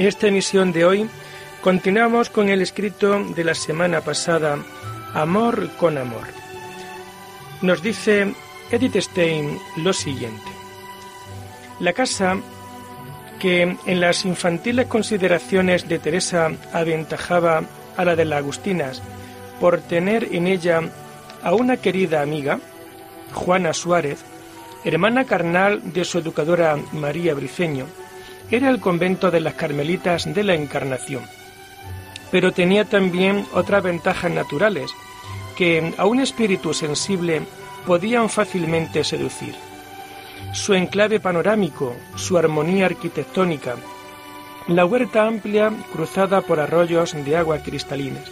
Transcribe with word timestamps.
En 0.00 0.06
esta 0.06 0.28
emisión 0.28 0.72
de 0.72 0.86
hoy 0.86 1.10
continuamos 1.60 2.30
con 2.30 2.48
el 2.48 2.62
escrito 2.62 3.22
de 3.22 3.44
la 3.44 3.52
semana 3.52 4.00
pasada, 4.00 4.56
Amor 5.12 5.68
con 5.76 5.98
Amor. 5.98 6.26
Nos 7.60 7.82
dice 7.82 8.32
Edith 8.70 8.96
Stein 8.96 9.58
lo 9.76 9.92
siguiente. 9.92 10.50
La 11.80 11.92
casa 11.92 12.38
que 13.38 13.76
en 13.84 14.00
las 14.00 14.24
infantiles 14.24 14.86
consideraciones 14.86 15.86
de 15.86 15.98
Teresa 15.98 16.50
aventajaba 16.72 17.64
a 17.98 18.04
la 18.06 18.16
de 18.16 18.24
las 18.24 18.38
Agustinas 18.38 19.02
por 19.60 19.82
tener 19.82 20.28
en 20.32 20.46
ella 20.46 20.80
a 21.42 21.52
una 21.52 21.76
querida 21.76 22.22
amiga, 22.22 22.58
Juana 23.34 23.74
Suárez, 23.74 24.24
hermana 24.82 25.26
carnal 25.26 25.92
de 25.92 26.06
su 26.06 26.20
educadora 26.20 26.78
María 26.92 27.34
Briceño, 27.34 27.84
era 28.50 28.68
el 28.68 28.80
convento 28.80 29.30
de 29.30 29.40
las 29.40 29.54
Carmelitas 29.54 30.32
de 30.32 30.42
la 30.42 30.54
Encarnación. 30.54 31.22
Pero 32.30 32.52
tenía 32.52 32.84
también 32.84 33.46
otras 33.52 33.82
ventajas 33.82 34.30
naturales 34.30 34.90
que 35.56 35.94
a 35.96 36.06
un 36.06 36.20
espíritu 36.20 36.74
sensible 36.74 37.42
podían 37.86 38.28
fácilmente 38.28 39.04
seducir. 39.04 39.54
Su 40.52 40.74
enclave 40.74 41.20
panorámico, 41.20 41.94
su 42.16 42.38
armonía 42.38 42.86
arquitectónica, 42.86 43.76
la 44.68 44.84
huerta 44.84 45.26
amplia 45.26 45.72
cruzada 45.92 46.40
por 46.40 46.60
arroyos 46.60 47.12
de 47.24 47.36
agua 47.36 47.58
cristalinas. 47.58 48.30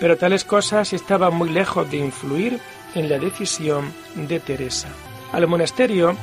Pero 0.00 0.16
tales 0.16 0.44
cosas 0.44 0.92
estaban 0.92 1.34
muy 1.34 1.48
lejos 1.48 1.90
de 1.90 1.98
influir 1.98 2.60
en 2.94 3.08
la 3.08 3.18
decisión 3.18 3.92
de 4.14 4.40
Teresa. 4.40 4.88
Al 5.32 5.46
monasterio 5.46 6.16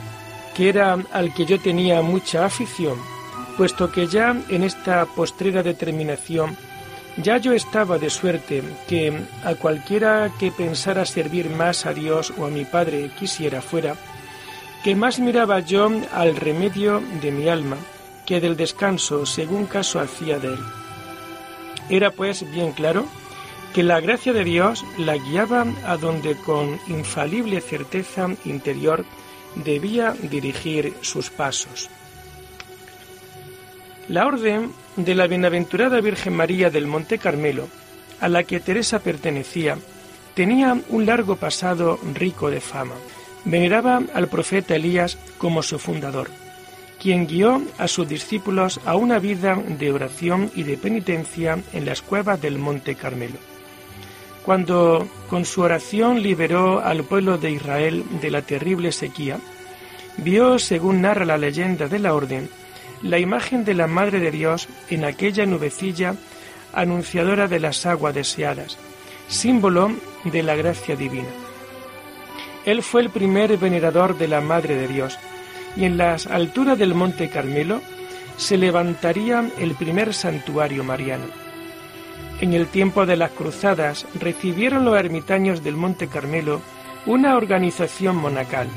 que 0.55 0.69
era 0.69 0.97
al 1.11 1.33
que 1.33 1.45
yo 1.45 1.59
tenía 1.59 2.01
mucha 2.01 2.45
afición, 2.45 2.97
puesto 3.57 3.91
que 3.91 4.07
ya 4.07 4.35
en 4.49 4.63
esta 4.63 5.05
postrera 5.05 5.61
determinación 5.63 6.57
ya 7.17 7.37
yo 7.37 7.53
estaba 7.53 7.97
de 7.97 8.09
suerte 8.09 8.61
que 8.87 9.13
a 9.43 9.55
cualquiera 9.55 10.31
que 10.37 10.51
pensara 10.51 11.05
servir 11.05 11.49
más 11.49 11.85
a 11.85 11.93
Dios 11.93 12.33
o 12.37 12.45
a 12.45 12.49
mi 12.49 12.65
Padre 12.65 13.09
quisiera 13.17 13.61
fuera, 13.61 13.95
que 14.83 14.95
más 14.95 15.19
miraba 15.19 15.59
yo 15.61 15.89
al 16.13 16.35
remedio 16.35 17.01
de 17.21 17.31
mi 17.31 17.47
alma 17.47 17.77
que 18.25 18.41
del 18.41 18.57
descanso 18.57 19.25
según 19.25 19.65
caso 19.65 19.99
hacía 19.99 20.39
de 20.39 20.49
él. 20.49 20.59
Era 21.89 22.11
pues 22.11 22.49
bien 22.51 22.71
claro 22.71 23.05
que 23.73 23.83
la 23.83 23.99
gracia 23.99 24.33
de 24.33 24.43
Dios 24.43 24.83
la 24.97 25.15
guiaba 25.17 25.65
a 25.85 25.97
donde 25.97 26.35
con 26.35 26.79
infalible 26.87 27.61
certeza 27.61 28.29
interior 28.43 29.05
debía 29.55 30.13
dirigir 30.21 30.93
sus 31.01 31.29
pasos. 31.29 31.89
La 34.07 34.27
orden 34.27 34.71
de 34.95 35.15
la 35.15 35.27
bienaventurada 35.27 35.99
Virgen 36.01 36.35
María 36.35 36.69
del 36.69 36.87
Monte 36.87 37.17
Carmelo, 37.17 37.67
a 38.19 38.29
la 38.29 38.43
que 38.43 38.59
Teresa 38.59 38.99
pertenecía, 38.99 39.77
tenía 40.35 40.79
un 40.89 41.05
largo 41.05 41.37
pasado 41.37 41.99
rico 42.13 42.51
de 42.51 42.61
fama. 42.61 42.95
Veneraba 43.45 44.01
al 44.13 44.27
profeta 44.27 44.75
Elías 44.75 45.17
como 45.37 45.63
su 45.63 45.79
fundador, 45.79 46.29
quien 47.01 47.27
guió 47.27 47.61
a 47.77 47.87
sus 47.87 48.07
discípulos 48.07 48.79
a 48.85 48.95
una 48.95 49.19
vida 49.19 49.55
de 49.55 49.91
oración 49.91 50.51
y 50.55 50.63
de 50.63 50.77
penitencia 50.77 51.59
en 51.73 51.85
las 51.85 52.01
cuevas 52.01 52.41
del 52.41 52.57
Monte 52.57 52.95
Carmelo. 52.95 53.54
Cuando 54.45 55.07
con 55.27 55.43
su 55.43 55.61
oración 55.61 56.21
liberó 56.21 56.79
al 56.79 57.03
pueblo 57.03 57.39
de 57.39 57.49
Israel 57.49 58.05
de 58.21 58.29
la 58.29 58.43
terrible 58.43 58.91
sequía, 58.91 59.39
vio, 60.17 60.59
según 60.59 61.01
narra 61.01 61.25
la 61.25 61.39
leyenda 61.39 61.87
de 61.87 61.97
la 61.97 62.13
orden, 62.13 62.47
la 63.01 63.17
imagen 63.17 63.65
de 63.65 63.73
la 63.73 63.87
Madre 63.87 64.19
de 64.19 64.29
Dios 64.29 64.67
en 64.91 65.03
aquella 65.03 65.47
nubecilla 65.47 66.13
anunciadora 66.73 67.47
de 67.47 67.59
las 67.59 67.87
aguas 67.87 68.13
deseadas, 68.13 68.77
símbolo 69.27 69.91
de 70.25 70.43
la 70.43 70.55
gracia 70.55 70.95
divina. 70.95 71.29
Él 72.65 72.83
fue 72.83 73.01
el 73.01 73.09
primer 73.09 73.57
venerador 73.57 74.15
de 74.15 74.27
la 74.27 74.41
Madre 74.41 74.75
de 74.75 74.87
Dios, 74.87 75.17
y 75.75 75.85
en 75.85 75.97
las 75.97 76.27
alturas 76.27 76.77
del 76.77 76.93
Monte 76.93 77.29
Carmelo 77.29 77.81
se 78.37 78.57
levantaría 78.57 79.49
el 79.57 79.73
primer 79.73 80.13
santuario 80.13 80.83
mariano. 80.83 81.44
En 82.45 82.53
el 82.53 82.67
tiempo 82.67 83.07
de 83.07 83.15
las 83.15 83.31
cruzadas 83.31 84.05
recibieron 84.13 84.85
los 84.85 84.95
ermitaños 84.99 85.63
del 85.63 85.75
Monte 85.75 86.07
Carmelo 86.07 86.61
una 87.07 87.37
organización 87.37 88.17
monacal 88.17 88.67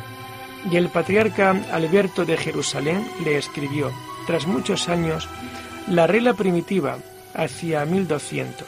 y 0.72 0.76
el 0.76 0.88
patriarca 0.88 1.50
Alberto 1.70 2.24
de 2.24 2.38
Jerusalén 2.38 3.06
le 3.22 3.36
escribió, 3.36 3.92
tras 4.26 4.46
muchos 4.46 4.88
años, 4.88 5.28
la 5.86 6.06
regla 6.06 6.32
primitiva 6.32 6.96
hacia 7.34 7.84
1200. 7.84 8.66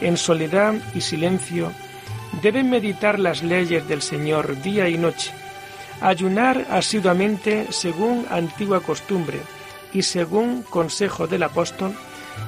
En 0.00 0.16
soledad 0.16 0.72
y 0.94 1.02
silencio 1.02 1.70
deben 2.40 2.70
meditar 2.70 3.18
las 3.18 3.42
leyes 3.42 3.86
del 3.88 4.00
Señor 4.00 4.62
día 4.62 4.88
y 4.88 4.96
noche, 4.96 5.32
ayunar 6.00 6.66
asiduamente 6.70 7.66
según 7.72 8.24
antigua 8.30 8.80
costumbre 8.80 9.40
y 9.92 10.00
según 10.00 10.62
consejo 10.62 11.26
del 11.26 11.42
apóstol, 11.42 11.94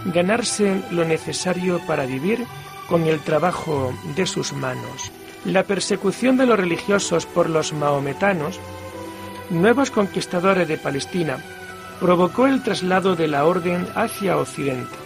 ganarse 0.07 0.83
lo 0.91 1.05
necesario 1.05 1.81
para 1.87 2.07
vivir 2.07 2.45
con 2.89 3.05
el 3.07 3.21
trabajo 3.21 3.93
de 4.17 4.27
sus 4.27 4.53
manos. 4.53 5.13
La 5.45 5.65
persecución 5.65 6.37
de 6.37 6.47
los 6.47 6.59
religiosos 6.59 7.27
por 7.27 7.49
los 7.49 7.73
maometanos, 7.73 8.61
nuevos 9.51 9.91
conquistadores 9.91 10.69
de 10.69 10.79
Palestina, 10.79 11.39
provocó 12.01 12.47
el 12.47 12.63
traslado 12.63 13.17
de 13.17 13.29
la 13.29 13.45
orden 13.45 13.87
hacia 13.95 14.37
Occidente. 14.37 14.97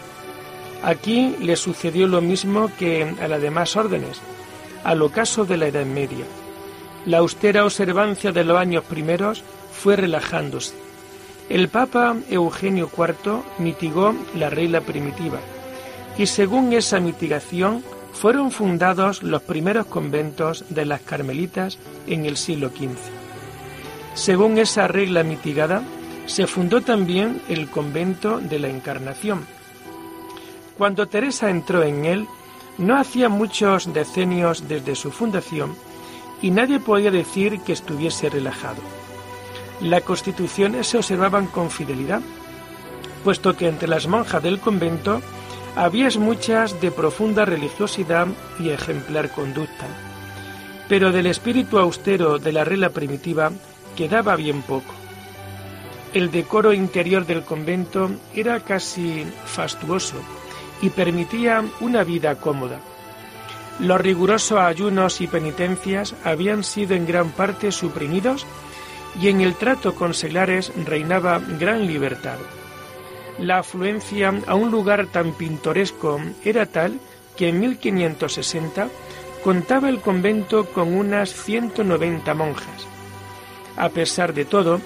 Aquí 0.82 1.36
le 1.41 1.56
sucedió 1.56 2.06
lo 2.06 2.20
mismo 2.20 2.70
que 2.78 3.14
a 3.20 3.28
las 3.28 3.41
demás 3.41 3.76
órdenes, 3.76 4.20
al 4.84 5.02
ocaso 5.02 5.44
de 5.44 5.56
la 5.56 5.66
Edad 5.69 5.86
Media. 5.86 6.25
La 7.06 7.19
austera 7.19 7.64
observancia 7.64 8.32
de 8.32 8.44
los 8.44 8.58
años 8.58 8.84
primeros 8.84 9.42
fue 9.72 9.96
relajándose 9.96 10.86
el 11.48 11.68
Papa 11.68 12.16
Eugenio 12.28 12.90
IV 12.96 13.42
mitigó 13.58 14.14
la 14.34 14.50
regla 14.50 14.81
primitiva 14.81 15.38
y 16.19 16.26
según 16.26 16.72
esa 16.72 16.98
mitigación 16.98 17.84
fueron 18.12 18.50
fundados 18.50 19.22
los 19.22 19.43
primeros 19.43 19.87
conventos 19.87 20.64
de 20.70 20.87
las 20.87 21.02
Carmelitas 21.02 21.78
en 22.06 22.25
el 22.25 22.37
siglo 22.37 22.70
XV. 22.70 22.96
Según 24.14 24.58
esa 24.58 24.88
regla 24.88 25.22
mitigada, 25.22 25.82
se 26.25 26.46
fundó 26.46 26.81
también 26.81 27.40
el 27.49 27.69
convento 27.69 28.40
de 28.40 28.58
la 28.58 28.69
Encarnación. 28.69 29.46
Cuando 30.78 31.06
Teresa 31.06 31.50
entró 31.50 31.82
en 31.82 32.06
él, 32.06 32.26
no 32.78 32.99
hacía 32.99 33.28
muchos 33.28 33.92
decenios 33.92 34.66
desde 34.66 34.96
su 34.96 35.12
fundación 35.12 35.76
y 36.42 36.50
nadie 36.50 36.81
podía 36.81 37.10
decir 37.10 37.60
que 37.60 37.72
estuviese 37.72 38.31
relajado 38.31 38.82
las 39.81 40.02
constituciones 40.02 40.87
se 40.87 40.99
observaban 40.99 41.46
con 41.46 41.70
fidelidad, 41.70 42.20
puesto 43.25 43.56
que 43.56 43.69
entre 43.69 43.88
las 43.88 44.06
monjas 44.06 44.43
del 44.43 44.61
convento 44.61 45.20
había 45.75 46.08
muchas 46.19 46.81
de 46.81 46.90
profunda 46.90 47.44
religiosidad 47.44 48.26
y 48.58 48.70
ejemplar 48.70 49.31
conducta. 49.31 49.87
Pero 50.88 51.12
del 51.12 51.26
espíritu 51.26 51.78
austero 51.78 52.38
de 52.38 52.52
la 52.52 52.64
regla 52.64 52.90
primitiva 52.90 53.50
quedaba 53.96 54.37
bien 54.37 54.62
poco. 54.62 54.94
El 56.14 56.31
decoro 56.31 56.73
interior 56.73 57.26
del 57.26 57.43
convento 57.43 58.11
era 58.34 58.61
casi 58.61 59.26
fastuoso 59.44 60.17
y 60.81 60.90
permitía 60.90 61.64
una 61.81 62.05
vida 62.05 62.37
cómoda. 62.37 62.81
Los 63.81 64.00
rigurosos 64.00 64.58
ayunos 64.58 65.20
y 65.20 65.26
penitencias 65.26 66.14
habían 66.25 66.64
sido 66.64 66.94
en 66.94 67.06
gran 67.06 67.31
parte 67.31 67.73
suprimidos 67.73 68.46
y 69.20 69.28
en 69.28 69.40
el 69.40 69.54
trato 69.54 69.94
con 69.94 70.14
seglares 70.14 70.72
reinaba 70.84 71.40
gran 71.58 71.86
libertad. 71.86 72.38
La 73.38 73.58
afluencia 73.58 74.32
a 74.46 74.54
un 74.54 74.70
lugar 74.70 75.06
tan 75.06 75.32
pintoresco 75.32 76.20
era 76.44 76.66
tal 76.66 76.98
que 77.36 77.48
en 77.48 77.60
1560 77.60 78.88
contaba 79.44 79.88
el 79.88 80.00
convento 80.00 80.66
con 80.66 80.94
unas 80.94 81.32
190 81.32 82.34
monjas. 82.34 82.86
A 83.76 83.90
pesar 83.90 84.32
de 84.32 84.44
todo, 84.44 84.80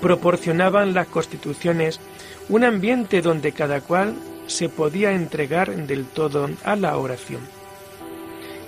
proporcionaban 0.00 0.94
las 0.94 1.06
constituciones 1.06 2.00
un 2.48 2.64
ambiente 2.64 3.22
donde 3.22 3.52
cada 3.52 3.80
cual 3.80 4.14
se 4.46 4.68
podía 4.68 5.12
entregar 5.12 5.74
del 5.86 6.06
todo 6.06 6.50
a 6.64 6.74
la 6.74 6.96
oración. 6.96 7.40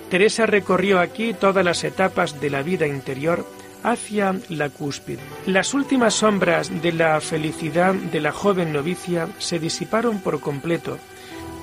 Teresa 0.09 0.45
recorrió 0.45 0.99
aquí 0.99 1.33
todas 1.33 1.65
las 1.65 1.83
etapas 1.83 2.39
de 2.39 2.49
la 2.49 2.61
vida 2.61 2.87
interior 2.87 3.45
hacia 3.85 4.35
la 4.49 4.69
cúspide. 4.69 5.19
Las 5.45 5.73
últimas 5.73 6.15
sombras 6.15 6.81
de 6.81 6.91
la 6.91 7.21
felicidad 7.21 7.93
de 7.93 8.19
la 8.19 8.31
joven 8.31 8.73
novicia 8.73 9.29
se 9.37 9.59
disiparon 9.59 10.19
por 10.19 10.39
completo 10.39 10.97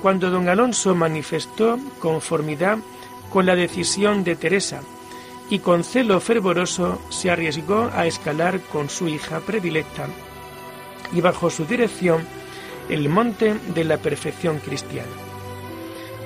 cuando 0.01 0.29
don 0.29 0.49
Alonso 0.49 0.95
manifestó 0.95 1.79
conformidad 1.99 2.77
con 3.29 3.45
la 3.45 3.55
decisión 3.55 4.23
de 4.23 4.35
Teresa 4.35 4.81
y 5.49 5.59
con 5.59 5.83
celo 5.83 6.19
fervoroso 6.19 7.01
se 7.09 7.29
arriesgó 7.29 7.89
a 7.93 8.05
escalar 8.05 8.59
con 8.61 8.89
su 8.89 9.07
hija 9.07 9.39
predilecta 9.39 10.07
y 11.13 11.21
bajo 11.21 11.49
su 11.49 11.65
dirección 11.65 12.25
el 12.89 13.09
monte 13.09 13.55
de 13.73 13.83
la 13.83 13.97
perfección 13.97 14.59
cristiana. 14.59 15.11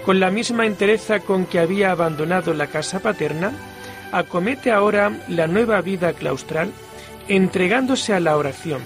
Con 0.06 0.20
la 0.20 0.32
misma 0.32 0.66
entereza 0.66 1.20
con 1.20 1.46
que 1.46 1.60
había 1.60 1.92
abandonado 1.92 2.54
la 2.54 2.68
casa 2.68 3.00
paterna, 3.00 3.52
acomete 4.12 4.71
ahora 4.71 5.12
la 5.27 5.48
nueva 5.48 5.81
vida 5.81 6.13
claustral, 6.13 6.71
entregándose 7.27 8.13
a 8.13 8.19
la 8.19 8.38
oración, 8.38 8.81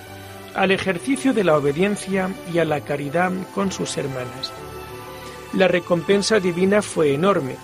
al 0.55 0.71
ejercicio 0.71 1.33
de 1.33 1.43
la 1.43 1.57
obediencia 1.57 2.29
y 2.53 2.59
a 2.59 2.65
la 2.65 2.81
caridad 2.81 3.31
con 3.53 3.71
sus 3.71 3.97
hermanas. 3.97 4.51
La 5.53 5.67
recompensa 5.67 6.39
divina 6.39 6.81
fue 6.81 7.13
enorme. 7.13 7.55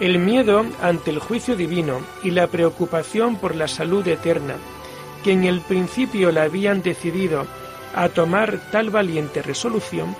El 0.00 0.18
miedo 0.18 0.64
ante 0.82 1.10
el 1.10 1.18
juicio 1.18 1.56
divino 1.56 2.00
y 2.22 2.30
la 2.30 2.46
preocupación 2.48 3.36
por 3.36 3.54
la 3.54 3.68
salud 3.68 4.06
eterna, 4.06 4.56
que 5.22 5.32
en 5.32 5.44
el 5.44 5.60
principio 5.60 6.32
la 6.32 6.42
habían 6.42 6.82
decidido 6.82 7.46
a 7.94 8.08
tomar 8.08 8.58
tal 8.72 8.90
valiente 8.90 9.40
resolución, 9.40 10.14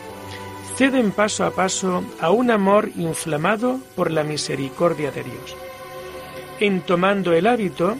ceden 0.76 1.10
paso 1.10 1.44
a 1.44 1.50
paso 1.50 2.04
a 2.20 2.30
un 2.30 2.50
amor 2.50 2.90
inflamado 2.96 3.78
por 3.94 4.10
la 4.10 4.24
misericordia 4.24 5.10
de 5.10 5.24
Dios. 5.24 5.63
En 6.60 6.80
tomando 6.80 7.32
el 7.32 7.46
hábito, 7.46 7.96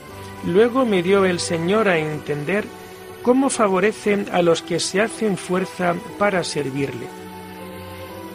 luego 0.46 0.84
me 0.84 1.02
dio 1.02 1.24
el 1.24 1.40
Señor 1.40 1.88
a 1.88 1.98
entender 1.98 2.64
cómo 3.22 3.50
favorecen 3.50 4.26
a 4.32 4.42
los 4.42 4.62
que 4.62 4.78
se 4.78 5.00
hacen 5.00 5.36
fuerza 5.36 5.94
para 6.18 6.44
servirle. 6.44 7.06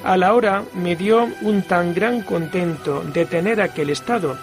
A 0.03 0.17
la 0.17 0.33
hora 0.33 0.63
me 0.73 0.95
dio 0.95 1.27
un 1.41 1.61
tan 1.61 1.93
gran 1.93 2.21
contento 2.21 3.03
de 3.03 3.25
tener 3.25 3.61
aquel 3.61 3.89
estado, 3.89 4.37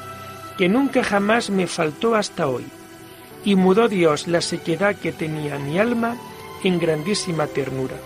que 0.56 0.68
nunca 0.68 1.02
jamás 1.02 1.50
me 1.50 1.66
faltó 1.66 2.14
hasta 2.14 2.46
hoy, 2.46 2.64
y 3.44 3.56
mudó 3.56 3.88
Dios 3.88 4.28
la 4.28 4.40
sequedad 4.40 4.96
que 4.96 5.12
tenía 5.12 5.58
mi 5.58 5.78
alma 5.78 6.16
en 6.62 6.78
grandísima 6.78 7.46
ternura. 7.46 7.96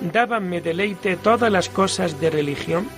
Dábanme 0.00 0.60
deleite 0.60 1.16
todas 1.16 1.50
las 1.50 1.68
cosas 1.68 2.20
de 2.20 2.30
religión, 2.30 2.88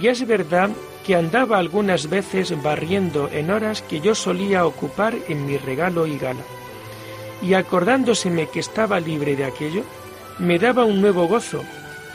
y 0.00 0.08
es 0.08 0.26
verdad 0.26 0.70
que 1.06 1.14
andaba 1.14 1.58
algunas 1.58 2.08
veces 2.08 2.60
barriendo 2.62 3.28
en 3.32 3.50
horas 3.50 3.82
que 3.82 4.00
yo 4.00 4.14
solía 4.14 4.66
ocupar 4.66 5.14
en 5.28 5.46
mi 5.46 5.56
regalo 5.56 6.06
y 6.06 6.18
gala. 6.18 6.42
Y 7.42 7.54
acordándoseme 7.54 8.48
que 8.48 8.60
estaba 8.60 9.00
libre 9.00 9.36
de 9.36 9.44
aquello, 9.44 9.82
me 10.38 10.58
daba 10.58 10.84
un 10.84 11.00
nuevo 11.00 11.28
gozo, 11.28 11.62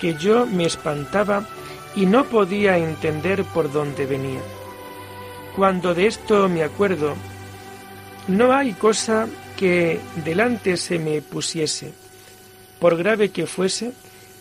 que 0.01 0.15
yo 0.15 0.45
me 0.45 0.65
espantaba 0.65 1.47
y 1.95 2.05
no 2.05 2.25
podía 2.25 2.77
entender 2.77 3.43
por 3.43 3.71
dónde 3.71 4.05
venía. 4.05 4.41
Cuando 5.55 5.93
de 5.93 6.07
esto 6.07 6.49
me 6.49 6.63
acuerdo, 6.63 7.15
no 8.27 8.53
hay 8.53 8.73
cosa 8.73 9.27
que 9.57 9.99
delante 10.23 10.77
se 10.77 10.99
me 10.99 11.21
pusiese, 11.21 11.93
por 12.79 12.97
grave 12.97 13.29
que 13.29 13.45
fuese, 13.45 13.91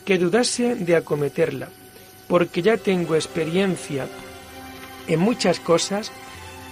que 0.05 0.17
dudase 0.17 0.75
de 0.75 0.97
acometerla, 0.97 1.69
porque 2.29 2.63
ya 2.63 2.77
tengo 2.77 3.15
experiencia 3.15 4.07
en 5.07 5.19
muchas 5.19 5.59
cosas 5.59 6.13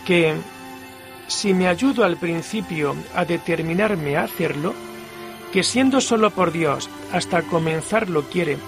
que 0.06 0.34
si 1.26 1.54
me 1.54 1.66
ayudo 1.66 2.04
al 2.04 2.18
principio 2.18 2.94
a 3.14 3.24
determinarme 3.24 4.16
a 4.16 4.24
hacerlo, 4.24 4.74
que 5.52 5.62
siendo 5.62 6.00
solo 6.00 6.30
por 6.30 6.52
Dios 6.52 6.88
hasta 7.12 7.42
comenzar 7.42 8.08
lo 8.08 8.22
quiere, 8.28 8.58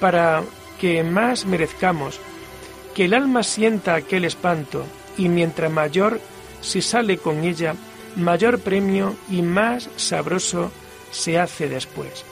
para 0.00 0.42
que 0.80 1.02
más 1.02 1.44
merezcamos, 1.44 2.20
que 2.94 3.06
el 3.06 3.14
alma 3.14 3.42
sienta 3.42 3.94
aquel 3.94 4.24
espanto, 4.24 4.84
y 5.16 5.28
mientras 5.28 5.70
mayor, 5.70 6.20
si 6.60 6.80
sale 6.80 7.18
con 7.18 7.44
ella, 7.44 7.74
mayor 8.16 8.60
premio 8.60 9.16
y 9.28 9.42
más 9.42 9.90
sabroso 9.96 10.70
se 11.10 11.38
hace 11.38 11.68
después. 11.68 12.24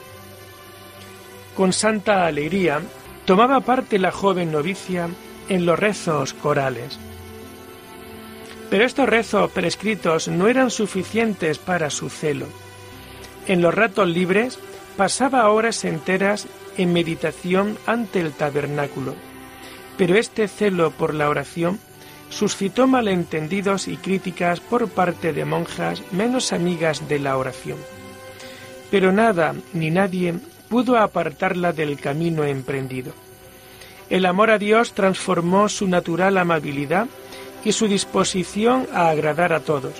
Con 1.55 1.73
santa 1.73 2.25
alegría 2.25 2.81
tomaba 3.27 3.59
parte 3.59 3.99
la 3.99 4.13
joven 4.13 4.53
novicia 4.53 5.09
en 5.49 5.65
los 5.65 5.77
rezos 5.77 6.33
corales. 6.33 6.97
Pero 8.69 8.85
estos 8.85 9.09
rezos 9.09 9.51
prescritos 9.51 10.29
no 10.29 10.47
eran 10.47 10.71
suficientes 10.71 11.57
para 11.57 11.89
su 11.89 12.09
celo. 12.09 12.47
En 13.45 13.61
los 13.61 13.75
ratos 13.75 14.07
libres 14.07 14.57
pasaba 14.95 15.49
horas 15.49 15.83
enteras 15.83 16.47
en 16.77 16.93
meditación 16.93 17.77
ante 17.85 18.21
el 18.21 18.31
tabernáculo, 18.31 19.13
pero 19.97 20.15
este 20.15 20.47
celo 20.47 20.91
por 20.91 21.13
la 21.13 21.29
oración 21.29 21.79
suscitó 22.29 22.87
malentendidos 22.87 23.89
y 23.89 23.97
críticas 23.97 24.61
por 24.61 24.87
parte 24.87 25.33
de 25.33 25.43
monjas 25.43 26.01
menos 26.13 26.53
amigas 26.53 27.09
de 27.09 27.19
la 27.19 27.37
oración. 27.37 27.77
Pero 28.89 29.11
nada 29.11 29.53
ni 29.73 29.91
nadie 29.91 30.35
pudo 30.69 30.97
apartarla 30.97 31.73
del 31.73 31.99
camino 31.99 32.43
emprendido. 32.43 33.13
El 34.09 34.25
amor 34.25 34.51
a 34.51 34.57
Dios 34.57 34.93
transformó 34.93 35.67
su 35.69 35.87
natural 35.87 36.37
amabilidad 36.37 37.07
y 37.63 37.71
su 37.71 37.87
disposición 37.87 38.87
a 38.93 39.09
agradar 39.09 39.53
a 39.53 39.59
todos, 39.59 39.93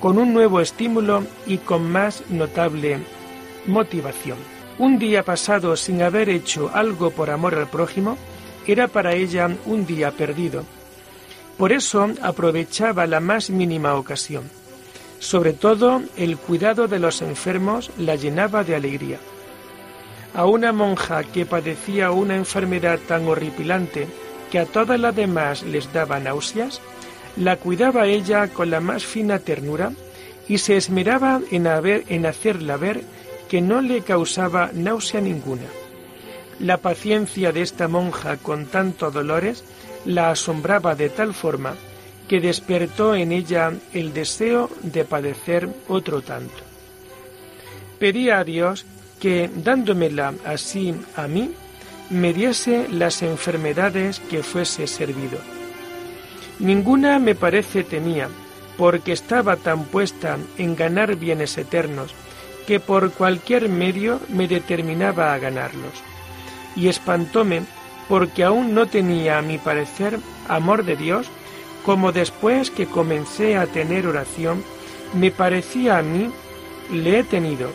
con 0.00 0.18
un 0.18 0.32
nuevo 0.32 0.60
estímulo 0.60 1.24
y 1.46 1.58
con 1.58 1.90
más 1.90 2.22
notable 2.30 3.00
motivación. 3.66 4.38
Un 4.78 4.98
día 4.98 5.22
pasado 5.22 5.76
sin 5.76 6.02
haber 6.02 6.28
hecho 6.28 6.70
algo 6.72 7.10
por 7.10 7.30
amor 7.30 7.54
al 7.54 7.68
prójimo 7.68 8.16
era 8.66 8.88
para 8.88 9.14
ella 9.14 9.48
un 9.64 9.86
día 9.86 10.10
perdido. 10.10 10.64
Por 11.56 11.72
eso 11.72 12.08
aprovechaba 12.22 13.06
la 13.06 13.20
más 13.20 13.48
mínima 13.48 13.94
ocasión. 13.94 14.44
Sobre 15.18 15.54
todo 15.54 16.02
el 16.16 16.36
cuidado 16.36 16.88
de 16.88 16.98
los 16.98 17.22
enfermos 17.22 17.90
la 17.96 18.16
llenaba 18.16 18.64
de 18.64 18.76
alegría 18.76 19.18
a 20.36 20.44
una 20.44 20.70
monja 20.70 21.24
que 21.24 21.46
padecía 21.46 22.10
una 22.10 22.36
enfermedad 22.36 22.98
tan 23.08 23.26
horripilante 23.26 24.06
que 24.50 24.58
a 24.58 24.66
todas 24.66 25.00
las 25.00 25.16
demás 25.16 25.62
les 25.62 25.90
daba 25.94 26.20
náuseas, 26.20 26.82
la 27.36 27.56
cuidaba 27.56 28.06
ella 28.06 28.48
con 28.48 28.70
la 28.70 28.80
más 28.80 29.02
fina 29.02 29.38
ternura 29.38 29.92
y 30.46 30.58
se 30.58 30.76
esmeraba 30.76 31.40
en, 31.50 32.26
hacerla 32.26 32.76
ver 32.76 33.02
que 33.48 33.62
no 33.62 33.80
le 33.80 34.02
causaba 34.02 34.70
náusea 34.74 35.22
ninguna. 35.22 35.68
La 36.60 36.76
paciencia 36.76 37.50
de 37.50 37.62
esta 37.62 37.88
monja 37.88 38.36
con 38.36 38.66
tantos 38.66 39.14
dolores 39.14 39.64
la 40.04 40.30
asombraba 40.30 40.94
de 40.94 41.08
tal 41.08 41.32
forma 41.32 41.74
que 42.28 42.40
despertó 42.40 43.14
en 43.14 43.32
ella 43.32 43.72
el 43.94 44.12
deseo 44.12 44.68
de 44.82 45.04
padecer 45.04 45.68
otro 45.88 46.20
tanto. 46.20 46.62
Pedía 47.98 48.38
a 48.38 48.44
Dios 48.44 48.84
que, 49.20 49.50
dándomela 49.54 50.34
así 50.44 50.94
a 51.16 51.26
mí, 51.26 51.52
me 52.10 52.32
diese 52.32 52.88
las 52.88 53.22
enfermedades 53.22 54.20
que 54.20 54.42
fuese 54.42 54.86
servido. 54.86 55.38
Ninguna 56.58 57.18
me 57.18 57.34
parece 57.34 57.84
temía, 57.84 58.28
porque 58.76 59.12
estaba 59.12 59.56
tan 59.56 59.84
puesta 59.84 60.38
en 60.58 60.76
ganar 60.76 61.16
bienes 61.16 61.58
eternos, 61.58 62.14
que 62.66 62.80
por 62.80 63.12
cualquier 63.12 63.68
medio 63.68 64.20
me 64.28 64.48
determinaba 64.48 65.34
a 65.34 65.38
ganarlos. 65.38 66.02
Y 66.74 66.88
espantóme, 66.88 67.62
porque 68.08 68.44
aún 68.44 68.74
no 68.74 68.86
tenía, 68.86 69.38
a 69.38 69.42
mi 69.42 69.58
parecer, 69.58 70.18
amor 70.48 70.84
de 70.84 70.96
Dios, 70.96 71.28
como 71.84 72.12
después 72.12 72.70
que 72.70 72.86
comencé 72.86 73.56
a 73.56 73.66
tener 73.66 74.06
oración, 74.06 74.62
me 75.14 75.30
parecía 75.30 75.98
a 75.98 76.02
mí, 76.02 76.30
le 76.90 77.20
he 77.20 77.24
tenido, 77.24 77.70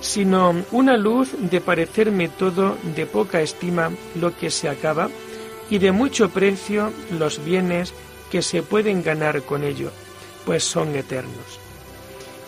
sino 0.00 0.54
una 0.72 0.96
luz 0.96 1.30
de 1.38 1.60
parecerme 1.60 2.28
todo 2.28 2.76
de 2.94 3.06
poca 3.06 3.40
estima 3.40 3.90
lo 4.14 4.36
que 4.36 4.50
se 4.50 4.68
acaba 4.68 5.08
y 5.70 5.78
de 5.78 5.92
mucho 5.92 6.30
precio 6.30 6.92
los 7.18 7.44
bienes 7.44 7.92
que 8.30 8.42
se 8.42 8.62
pueden 8.62 9.02
ganar 9.02 9.42
con 9.42 9.64
ello, 9.64 9.90
pues 10.44 10.64
son 10.64 10.94
eternos. 10.94 11.60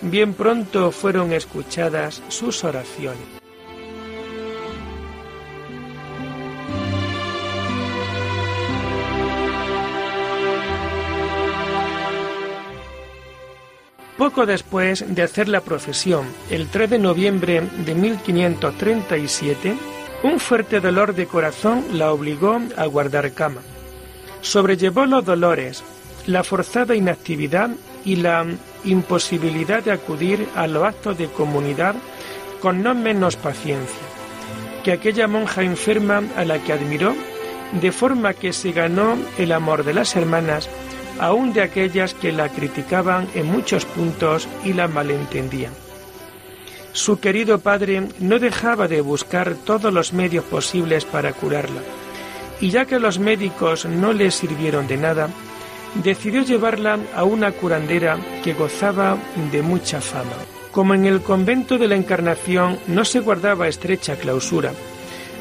Bien 0.02 0.32
pronto 0.32 0.90
fueron 0.92 1.32
escuchadas 1.32 2.22
sus 2.28 2.64
oraciones. 2.64 3.39
Poco 14.30 14.46
después 14.46 15.04
de 15.08 15.22
hacer 15.24 15.48
la 15.48 15.60
profesión, 15.60 16.24
el 16.50 16.68
3 16.68 16.90
de 16.90 16.98
noviembre 17.00 17.62
de 17.84 17.96
1537, 17.96 19.74
un 20.22 20.38
fuerte 20.38 20.78
dolor 20.78 21.16
de 21.16 21.26
corazón 21.26 21.84
la 21.94 22.12
obligó 22.12 22.60
a 22.76 22.86
guardar 22.86 23.32
cama. 23.32 23.60
Sobrellevó 24.40 25.04
los 25.06 25.24
dolores, 25.24 25.82
la 26.28 26.44
forzada 26.44 26.94
inactividad 26.94 27.70
y 28.04 28.16
la 28.16 28.46
imposibilidad 28.84 29.82
de 29.82 29.90
acudir 29.90 30.46
a 30.54 30.68
los 30.68 30.84
actos 30.84 31.18
de 31.18 31.26
comunidad 31.26 31.96
con 32.60 32.84
no 32.84 32.94
menos 32.94 33.34
paciencia 33.34 33.98
que 34.84 34.92
aquella 34.92 35.26
monja 35.26 35.62
enferma 35.62 36.22
a 36.36 36.44
la 36.44 36.60
que 36.60 36.72
admiró, 36.72 37.16
de 37.80 37.90
forma 37.90 38.34
que 38.34 38.52
se 38.52 38.70
ganó 38.70 39.18
el 39.38 39.50
amor 39.50 39.82
de 39.82 39.92
las 39.92 40.14
hermanas, 40.14 40.70
aun 41.20 41.52
de 41.52 41.62
aquellas 41.62 42.14
que 42.14 42.32
la 42.32 42.48
criticaban 42.48 43.28
en 43.34 43.46
muchos 43.46 43.84
puntos 43.84 44.48
y 44.64 44.72
la 44.72 44.88
malentendían. 44.88 45.72
Su 46.92 47.20
querido 47.20 47.60
padre 47.60 48.08
no 48.18 48.38
dejaba 48.38 48.88
de 48.88 49.00
buscar 49.00 49.54
todos 49.54 49.92
los 49.92 50.12
medios 50.12 50.44
posibles 50.44 51.04
para 51.04 51.32
curarla, 51.32 51.82
y 52.60 52.70
ya 52.70 52.86
que 52.86 52.98
los 52.98 53.18
médicos 53.18 53.84
no 53.84 54.12
le 54.12 54.30
sirvieron 54.30 54.88
de 54.88 54.96
nada, 54.96 55.28
decidió 56.02 56.42
llevarla 56.42 56.98
a 57.14 57.24
una 57.24 57.52
curandera 57.52 58.18
que 58.42 58.54
gozaba 58.54 59.18
de 59.52 59.62
mucha 59.62 60.00
fama. 60.00 60.32
Como 60.72 60.94
en 60.94 61.04
el 61.04 61.20
convento 61.20 61.78
de 61.78 61.88
la 61.88 61.96
Encarnación 61.96 62.78
no 62.86 63.04
se 63.04 63.20
guardaba 63.20 63.68
estrecha 63.68 64.16
clausura, 64.16 64.72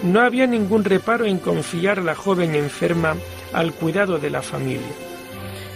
no 0.03 0.21
había 0.21 0.45
ningún 0.45 0.83
reparo 0.83 1.25
en 1.25 1.39
confiar 1.39 2.00
a 2.00 2.03
la 2.03 2.15
joven 2.15 2.55
enferma 2.55 3.15
al 3.53 3.74
cuidado 3.74 4.17
de 4.17 4.29
la 4.29 4.41
familia. 4.41 5.09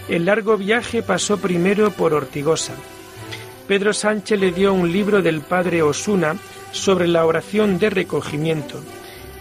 El 0.08 0.26
largo 0.26 0.58
viaje 0.58 1.02
pasó 1.02 1.38
primero 1.38 1.90
por 1.90 2.12
Ortigosa. 2.12 2.74
Pedro 3.66 3.94
Sánchez 3.94 4.38
le 4.38 4.52
dio 4.52 4.74
un 4.74 4.92
libro 4.92 5.22
del 5.22 5.40
padre 5.40 5.82
Osuna 5.82 6.36
sobre 6.72 7.08
la 7.08 7.24
oración 7.24 7.78
de 7.78 7.88
recogimiento, 7.88 8.80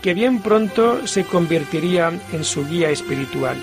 que 0.01 0.13
bien 0.13 0.41
pronto 0.41 1.05
se 1.05 1.25
convertiría 1.25 2.11
en 2.31 2.45
su 2.45 2.65
guía 2.65 2.89
espiritual. 2.89 3.57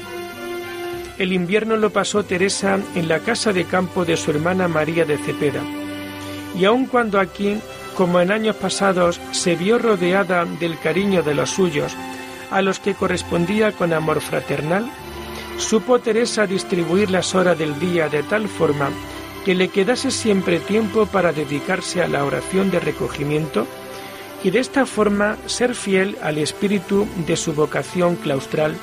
El 1.17 1.33
invierno 1.33 1.77
lo 1.77 1.91
pasó 1.91 2.25
Teresa 2.25 2.79
en 2.95 3.09
la 3.09 3.21
casa 3.21 3.53
de 3.53 3.65
campo 3.65 4.05
de 4.05 4.19
su 4.19 4.31
hermana 4.31 4.69
María 4.69 5.07
de 5.07 5.17
Cepeda, 5.17 5.63
y 6.59 6.65
aun 6.67 6.85
cuando 6.85 7.19
aquí, 7.19 7.59
como 7.97 8.21
en 8.21 8.31
años 8.31 8.57
pasados, 8.57 9.21
se 9.31 9.57
vio 9.57 9.79
rodeada 9.79 10.45
del 10.45 10.79
cariño 10.79 11.23
de 11.23 11.35
los 11.35 11.51
suyos, 11.51 11.95
a 12.51 12.61
los 12.61 12.79
que 12.81 12.95
correspondía 12.95 13.73
con 13.73 13.93
amor 13.93 14.21
fraternal, 14.21 14.91
supo 15.61 15.99
Teresa 15.99 16.47
distribuir 16.47 17.11
las 17.11 17.35
horas 17.35 17.59
del 17.59 17.79
día 17.79 18.09
de 18.09 18.23
tal 18.23 18.49
forma 18.49 18.91
que 19.45 19.55
le 19.55 19.69
quedase 19.69 20.11
siempre 20.11 20.59
tiempo 20.59 21.07
para 21.07 21.33
dedicarse 21.33 22.03
a 22.03 22.09
la 22.09 22.25
oración 22.25 22.71
de 22.71 22.81
recogimiento 22.81 23.67
y 24.43 24.51
de 24.51 24.59
esta 24.59 24.87
forma 24.87 25.37
ser 25.47 25.75
fiel 25.75 26.17
al 26.23 26.39
espíritu 26.39 27.07
de 27.27 27.37
su 27.37 27.53
vocación 27.53 28.17
claustral 28.17 28.75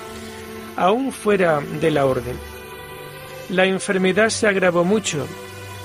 aún 0.75 1.11
fuera 1.11 1.61
de 1.81 1.91
la 1.91 2.05
orden. 2.05 2.37
La 3.49 3.65
enfermedad 3.65 4.29
se 4.29 4.47
agravó 4.47 4.83
mucho, 4.83 5.25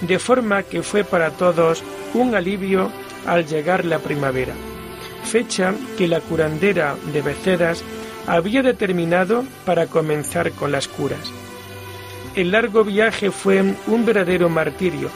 de 0.02 0.18
forma 0.18 0.62
que 0.62 0.82
fue 0.82 1.04
para 1.04 1.30
todos 1.30 1.82
un 2.12 2.34
alivio 2.34 2.90
al 3.26 3.46
llegar 3.46 3.84
la 3.84 3.98
primavera, 3.98 4.54
fecha 5.24 5.74
que 5.96 6.08
la 6.08 6.20
curandera 6.20 6.96
de 7.12 7.22
Becedas 7.22 7.82
había 8.26 8.62
determinado 8.62 9.44
para 9.64 9.86
comenzar 9.86 10.52
con 10.52 10.72
las 10.72 10.88
curas. 10.88 11.30
El 12.34 12.52
largo 12.52 12.84
viaje 12.84 13.30
fue 13.30 13.62
un 13.86 14.06
verdadero 14.06 14.48
martirio, 14.48 15.10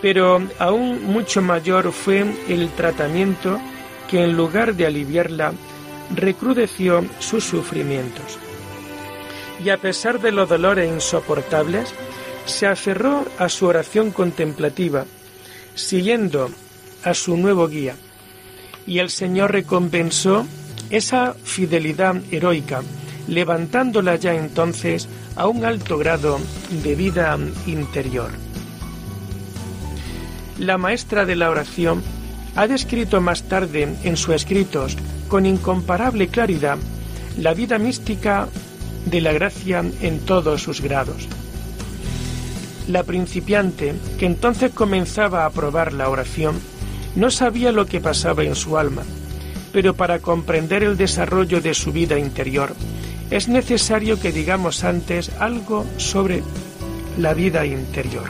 pero 0.00 0.42
aún 0.58 1.04
mucho 1.04 1.42
mayor 1.42 1.92
fue 1.92 2.24
el 2.48 2.70
tratamiento 2.70 3.60
que 4.08 4.22
en 4.22 4.36
lugar 4.36 4.74
de 4.74 4.86
aliviarla, 4.86 5.52
recrudeció 6.14 7.04
sus 7.18 7.44
sufrimientos 7.44 8.38
y 9.62 9.70
a 9.70 9.78
pesar 9.78 10.20
de 10.20 10.32
los 10.32 10.48
dolores 10.48 10.92
insoportables, 10.92 11.92
se 12.44 12.66
aferró 12.66 13.24
a 13.38 13.48
su 13.48 13.66
oración 13.66 14.10
contemplativa, 14.10 15.04
siguiendo 15.74 16.50
a 17.02 17.14
su 17.14 17.36
nuevo 17.36 17.68
guía. 17.68 17.96
Y 18.86 18.98
el 18.98 19.10
Señor 19.10 19.52
recompensó 19.52 20.46
esa 20.90 21.34
fidelidad 21.44 22.16
heroica, 22.30 22.82
levantándola 23.28 24.16
ya 24.16 24.34
entonces 24.34 25.08
a 25.34 25.46
un 25.48 25.64
alto 25.64 25.98
grado 25.98 26.38
de 26.82 26.94
vida 26.94 27.38
interior. 27.66 28.30
La 30.58 30.78
maestra 30.78 31.26
de 31.26 31.36
la 31.36 31.50
oración 31.50 32.02
ha 32.54 32.66
descrito 32.66 33.20
más 33.20 33.42
tarde 33.42 33.94
en 34.02 34.16
sus 34.16 34.34
escritos 34.34 34.96
con 35.28 35.44
incomparable 35.44 36.28
claridad 36.28 36.78
la 37.38 37.52
vida 37.52 37.78
mística 37.78 38.48
de 39.04 39.20
la 39.20 39.32
gracia 39.32 39.84
en 40.00 40.20
todos 40.20 40.62
sus 40.62 40.80
grados. 40.80 41.28
La 42.88 43.02
principiante, 43.02 43.94
que 44.18 44.26
entonces 44.26 44.70
comenzaba 44.72 45.44
a 45.44 45.50
probar 45.50 45.92
la 45.92 46.08
oración, 46.08 46.56
no 47.14 47.30
sabía 47.30 47.72
lo 47.72 47.86
que 47.86 48.00
pasaba 48.00 48.44
en 48.44 48.54
su 48.54 48.78
alma, 48.78 49.02
pero 49.76 49.92
para 49.92 50.20
comprender 50.20 50.82
el 50.82 50.96
desarrollo 50.96 51.60
de 51.60 51.74
su 51.74 51.92
vida 51.92 52.18
interior, 52.18 52.74
es 53.30 53.46
necesario 53.46 54.18
que 54.18 54.32
digamos 54.32 54.84
antes 54.84 55.30
algo 55.38 55.84
sobre 55.98 56.42
la 57.18 57.34
vida 57.34 57.66
interior. 57.66 58.24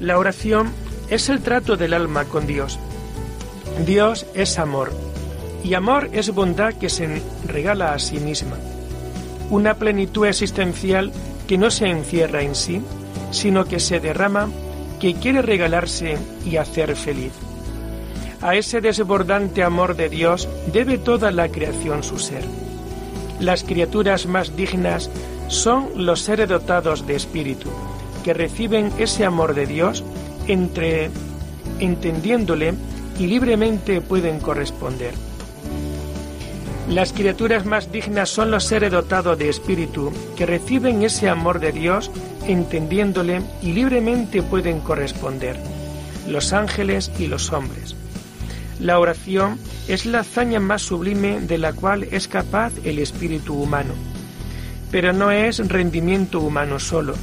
La 0.00 0.16
oración 0.16 0.72
es 1.10 1.28
el 1.28 1.42
trato 1.42 1.76
del 1.76 1.92
alma 1.92 2.24
con 2.24 2.46
Dios. 2.46 2.78
Dios 3.84 4.24
es 4.32 4.58
amor 4.58 4.94
y 5.62 5.74
amor 5.74 6.08
es 6.14 6.30
bondad 6.30 6.72
que 6.72 6.88
se 6.88 7.20
regala 7.46 7.92
a 7.92 7.98
sí 7.98 8.18
misma. 8.18 8.56
Una 9.50 9.74
plenitud 9.74 10.26
existencial 10.26 11.12
que 11.46 11.58
no 11.58 11.70
se 11.70 11.86
encierra 11.86 12.42
en 12.42 12.54
sí, 12.54 12.82
sino 13.30 13.66
que 13.66 13.80
se 13.80 14.00
derrama, 14.00 14.48
que 15.00 15.14
quiere 15.14 15.42
regalarse 15.42 16.16
y 16.44 16.56
hacer 16.56 16.96
feliz. 16.96 17.32
A 18.40 18.54
ese 18.56 18.80
desbordante 18.80 19.62
amor 19.62 19.96
de 19.96 20.08
Dios 20.08 20.48
debe 20.72 20.98
toda 20.98 21.30
la 21.30 21.48
creación 21.48 22.02
su 22.02 22.18
ser. 22.18 22.44
Las 23.40 23.64
criaturas 23.64 24.26
más 24.26 24.56
dignas 24.56 25.10
son 25.48 25.90
los 25.96 26.20
seres 26.20 26.48
dotados 26.48 27.06
de 27.06 27.16
espíritu, 27.16 27.70
que 28.22 28.34
reciben 28.34 28.92
ese 28.98 29.24
amor 29.24 29.54
de 29.54 29.66
Dios 29.66 30.04
entre 30.46 31.10
entendiéndole 31.80 32.74
y 33.18 33.26
libremente 33.26 34.00
pueden 34.00 34.40
corresponder. 34.40 35.14
Las 36.88 37.12
criaturas 37.12 37.64
más 37.64 37.90
dignas 37.90 38.28
son 38.28 38.50
los 38.50 38.64
seres 38.64 38.92
dotados 38.92 39.38
de 39.38 39.48
espíritu 39.48 40.12
que 40.36 40.46
reciben 40.46 41.02
ese 41.02 41.28
amor 41.28 41.58
de 41.58 41.72
Dios 41.72 42.10
entendiéndole 42.46 43.42
y 43.62 43.72
libremente 43.72 44.42
pueden 44.42 44.80
corresponder, 44.80 45.56
los 46.28 46.52
ángeles 46.52 47.10
y 47.18 47.26
los 47.26 47.52
hombres. 47.52 47.96
La 48.80 48.98
oración 48.98 49.58
es 49.88 50.04
la 50.04 50.20
hazaña 50.20 50.60
más 50.60 50.82
sublime 50.82 51.40
de 51.40 51.58
la 51.58 51.72
cual 51.72 52.04
es 52.04 52.28
capaz 52.28 52.72
el 52.84 52.98
espíritu 52.98 53.54
humano, 53.54 53.94
pero 54.90 55.12
no 55.12 55.30
es 55.30 55.66
rendimiento 55.66 56.40
humano 56.40 56.78
solo, 56.78 57.14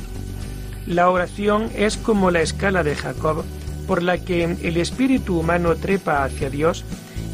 la 0.87 1.09
oración 1.09 1.69
es 1.75 1.95
como 1.97 2.31
la 2.31 2.41
escala 2.41 2.83
de 2.83 2.95
Jacob 2.95 3.45
por 3.87 4.01
la 4.01 4.17
que 4.17 4.43
el 4.43 4.77
espíritu 4.77 5.39
humano 5.39 5.75
trepa 5.75 6.23
hacia 6.23 6.49
Dios 6.49 6.83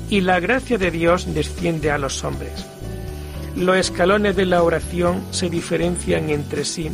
y 0.10 0.22
la 0.22 0.40
gracia 0.40 0.78
de 0.78 0.92
Dios 0.92 1.34
desciende 1.34 1.92
a 1.92 1.98
los 1.98 2.24
hombres. 2.24 2.66
Los 3.56 3.78
escalones 3.78 4.36
de 4.36 4.46
la 4.46 4.64
oración 4.64 5.24
se 5.32 5.50
diferencian 5.50 6.30
entre 6.30 6.64
sí 6.64 6.92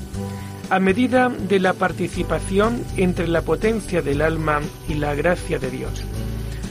a 0.70 0.80
medida 0.80 1.30
de 1.30 1.60
la 1.60 1.74
participación 1.74 2.84
entre 2.98 3.28
la 3.28 3.42
potencia 3.42 4.02
del 4.02 4.22
alma 4.22 4.60
y 4.88 4.96
la 4.96 5.14
gracia 5.14 5.60
de 5.60 5.70
Dios. 5.70 6.04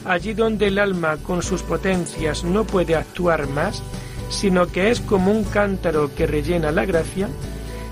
Allí 0.03 0.33
donde 0.33 0.67
el 0.67 0.79
alma 0.79 1.17
con 1.17 1.41
sus 1.41 1.61
potencias 1.61 2.43
no 2.43 2.65
puede 2.65 2.95
actuar 2.95 3.47
más, 3.47 3.81
sino 4.29 4.67
que 4.67 4.91
es 4.91 4.99
como 4.99 5.31
un 5.31 5.45
cántaro 5.45 6.13
que 6.13 6.27
rellena 6.27 6.71
la 6.71 6.85
gracia, 6.85 7.29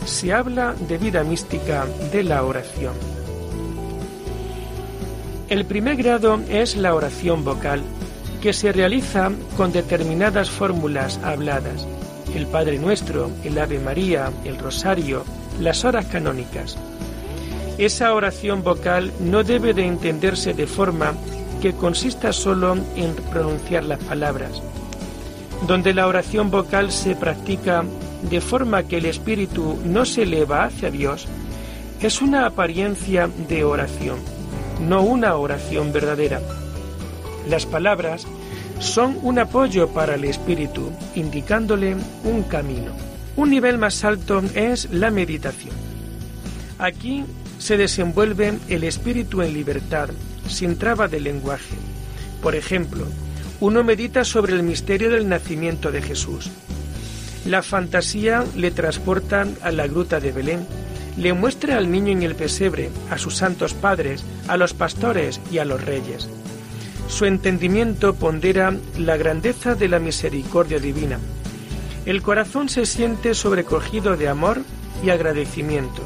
se 0.06 0.34
habla 0.34 0.74
de 0.74 0.98
vida 0.98 1.24
mística 1.24 1.86
de 2.12 2.24
la 2.24 2.44
oración. 2.44 2.94
El 5.48 5.66
primer 5.66 5.96
grado 5.96 6.42
es 6.50 6.76
la 6.76 6.96
oración 6.96 7.46
vocal, 7.46 7.84
que 8.42 8.54
se 8.54 8.72
realiza 8.72 9.32
con 9.56 9.72
determinadas 9.72 10.50
fórmulas 10.50 11.20
habladas, 11.24 11.88
el 12.36 12.48
Padre 12.48 12.80
Nuestro, 12.80 13.30
el 13.44 13.58
Ave 13.60 13.80
María, 13.80 14.32
el 14.46 14.58
Rosario, 14.58 15.24
las 15.60 15.86
horas 15.86 16.08
canónicas. 16.08 16.78
Esa 17.78 18.14
oración 18.14 18.64
vocal 18.64 19.12
no 19.20 19.44
debe 19.44 19.74
de 19.74 19.86
entenderse 19.86 20.54
de 20.54 20.66
forma 20.66 21.14
que 21.62 21.74
consista 21.74 22.34
solo 22.34 22.76
en 22.96 23.14
pronunciar 23.32 23.84
las 23.84 24.00
palabras, 24.00 24.62
donde 25.68 25.94
la 25.94 26.08
oración 26.08 26.50
vocal 26.50 26.92
se 26.92 27.16
practica 27.16 27.84
de 28.24 28.42
forma 28.42 28.84
que 28.84 28.98
el 28.98 29.06
espíritu 29.06 29.78
no 29.86 30.06
se 30.06 30.24
eleva 30.24 30.66
hacia 30.66 30.90
Dios, 30.90 31.28
es 32.02 32.22
una 32.22 32.48
apariencia 32.48 33.30
de 33.48 33.64
oración, 33.64 34.18
no 34.80 35.04
una 35.04 35.36
oración 35.36 35.94
verdadera. 35.94 36.42
Las 37.50 37.66
palabras 37.66 38.28
son 38.80 39.18
un 39.22 39.40
apoyo 39.40 39.90
para 39.90 40.16
el 40.16 40.26
espíritu, 40.26 40.92
indicándole 41.16 41.96
un 42.24 42.44
camino. 42.44 42.92
Un 43.36 43.50
nivel 43.50 43.78
más 43.78 44.04
alto 44.04 44.42
es 44.56 44.90
la 44.92 45.12
meditación. 45.12 45.76
Aquí 46.80 47.24
se 47.60 47.78
desenvuelve 47.78 48.58
el 48.70 48.84
espíritu 48.84 49.42
en 49.42 49.54
libertad, 49.54 50.10
sin 50.48 50.78
traba 50.78 51.08
de 51.08 51.20
lenguaje. 51.20 51.76
Por 52.42 52.56
ejemplo, 52.56 53.06
uno 53.60 53.84
medita 53.84 54.24
sobre 54.24 54.54
el 54.54 54.64
misterio 54.64 55.12
del 55.12 55.30
nacimiento 55.30 55.92
de 55.92 56.02
Jesús. 56.02 56.50
La 57.46 57.62
fantasía 57.62 58.44
le 58.56 58.72
transporta 58.72 59.48
a 59.62 59.72
la 59.72 59.88
gruta 59.88 60.20
de 60.20 60.32
Belén, 60.32 60.66
le 61.18 61.34
muestra 61.34 61.78
al 61.78 61.92
niño 61.92 62.12
en 62.12 62.24
el 62.24 62.36
pesebre, 62.36 62.90
a 63.12 63.18
sus 63.18 63.36
santos 63.36 63.74
padres, 63.74 64.24
a 64.48 64.58
los 64.58 64.74
pastores 64.74 65.40
y 65.52 65.60
a 65.60 65.66
los 65.66 65.84
reyes. 65.84 66.28
Su 67.12 67.26
entendimiento 67.26 68.16
pondera 68.16 68.74
la 68.98 69.18
grandeza 69.18 69.76
de 69.76 69.90
la 69.90 70.00
misericordia 70.00 70.80
divina. 70.80 71.20
El 72.06 72.22
corazón 72.22 72.70
se 72.70 72.86
siente 72.86 73.34
sobrecogido 73.34 74.16
de 74.16 74.30
amor 74.30 74.62
y 75.04 75.10
agradecimiento. 75.10 76.04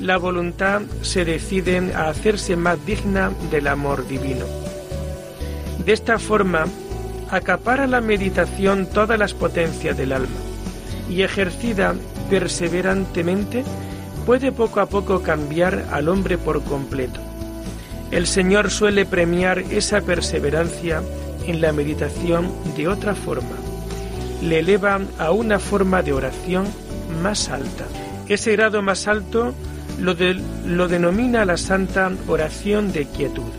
La 0.00 0.16
voluntad 0.16 0.80
se 1.02 1.26
decide 1.26 1.92
a 1.94 2.08
hacerse 2.08 2.56
más 2.56 2.84
digna 2.86 3.30
del 3.50 3.66
amor 3.66 4.08
divino. 4.08 4.46
De 5.84 5.92
esta 5.92 6.18
forma, 6.18 6.64
acapara 7.30 7.86
la 7.86 8.00
meditación 8.00 8.86
todas 8.86 9.18
las 9.18 9.34
potencias 9.34 9.96
del 9.98 10.12
alma 10.12 10.40
y 11.10 11.22
ejercida 11.22 11.94
perseverantemente 12.30 13.64
puede 14.24 14.50
poco 14.50 14.80
a 14.80 14.86
poco 14.86 15.22
cambiar 15.22 15.84
al 15.92 16.08
hombre 16.08 16.38
por 16.38 16.64
completo. 16.64 17.20
El 18.12 18.26
Señor 18.26 18.70
suele 18.70 19.06
premiar 19.06 19.60
esa 19.70 20.02
perseverancia 20.02 21.02
en 21.46 21.62
la 21.62 21.72
meditación 21.72 22.52
de 22.76 22.86
otra 22.86 23.14
forma. 23.14 23.56
Le 24.42 24.58
eleva 24.58 25.00
a 25.18 25.30
una 25.30 25.58
forma 25.58 26.02
de 26.02 26.12
oración 26.12 26.66
más 27.22 27.48
alta. 27.48 27.86
Ese 28.28 28.52
grado 28.52 28.82
más 28.82 29.08
alto 29.08 29.54
lo, 29.98 30.14
lo 30.66 30.88
denomina 30.88 31.46
la 31.46 31.56
santa 31.56 32.12
oración 32.28 32.92
de 32.92 33.06
quietud. 33.06 33.50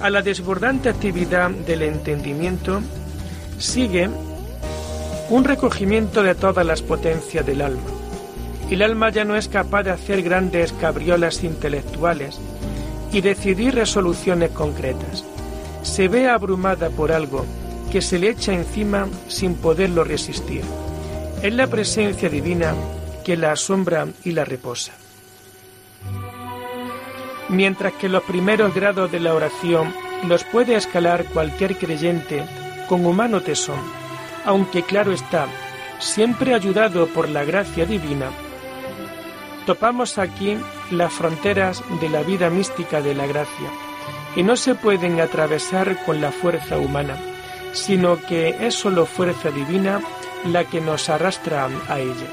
A 0.00 0.08
la 0.08 0.22
desbordante 0.22 0.88
actividad 0.88 1.50
del 1.50 1.82
entendimiento 1.82 2.80
sigue 3.58 4.08
un 5.30 5.42
recogimiento 5.42 6.22
de 6.22 6.36
todas 6.36 6.64
las 6.64 6.80
potencias 6.80 7.44
del 7.44 7.62
alma. 7.62 7.90
El 8.70 8.82
alma 8.82 9.10
ya 9.10 9.24
no 9.24 9.36
es 9.36 9.48
capaz 9.48 9.82
de 9.82 9.90
hacer 9.90 10.22
grandes 10.22 10.72
cabriolas 10.72 11.42
intelectuales, 11.42 12.38
y 13.12 13.20
decidir 13.20 13.74
resoluciones 13.74 14.50
concretas. 14.50 15.24
Se 15.82 16.08
ve 16.08 16.28
abrumada 16.28 16.90
por 16.90 17.12
algo 17.12 17.44
que 17.90 18.00
se 18.00 18.18
le 18.18 18.30
echa 18.30 18.52
encima 18.52 19.06
sin 19.28 19.54
poderlo 19.54 20.02
resistir. 20.02 20.62
Es 21.42 21.52
la 21.52 21.66
presencia 21.66 22.28
divina 22.28 22.74
que 23.24 23.36
la 23.36 23.52
asombra 23.52 24.08
y 24.24 24.32
la 24.32 24.44
reposa. 24.44 24.92
Mientras 27.48 27.92
que 27.94 28.08
los 28.08 28.22
primeros 28.22 28.74
grados 28.74 29.12
de 29.12 29.20
la 29.20 29.34
oración 29.34 29.92
los 30.26 30.44
puede 30.44 30.74
escalar 30.74 31.26
cualquier 31.26 31.76
creyente 31.76 32.42
con 32.88 33.04
humano 33.04 33.42
tesón, 33.42 33.80
aunque 34.46 34.82
claro 34.84 35.12
está, 35.12 35.46
siempre 35.98 36.54
ayudado 36.54 37.08
por 37.08 37.28
la 37.28 37.44
gracia 37.44 37.84
divina, 37.84 38.30
topamos 39.66 40.16
aquí 40.16 40.56
las 40.92 41.12
fronteras 41.12 41.82
de 42.00 42.08
la 42.08 42.22
vida 42.22 42.50
mística 42.50 43.00
de 43.00 43.14
la 43.14 43.26
gracia, 43.26 43.70
que 44.34 44.42
no 44.42 44.56
se 44.56 44.74
pueden 44.74 45.20
atravesar 45.20 46.04
con 46.04 46.20
la 46.20 46.30
fuerza 46.30 46.78
humana, 46.78 47.16
sino 47.72 48.20
que 48.20 48.66
es 48.66 48.74
sólo 48.74 49.06
fuerza 49.06 49.50
divina 49.50 50.00
la 50.44 50.64
que 50.64 50.80
nos 50.80 51.08
arrastra 51.08 51.68
a 51.88 51.98
ella. 51.98 52.28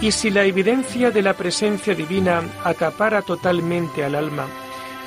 Y 0.00 0.12
si 0.12 0.30
la 0.30 0.44
evidencia 0.44 1.10
de 1.10 1.22
la 1.22 1.34
presencia 1.34 1.94
divina 1.94 2.42
acapara 2.64 3.22
totalmente 3.22 4.04
al 4.04 4.14
alma 4.14 4.46